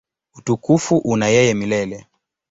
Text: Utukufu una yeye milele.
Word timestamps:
Utukufu 0.37 0.97
una 0.97 1.27
yeye 1.35 1.53
milele. 1.59 1.97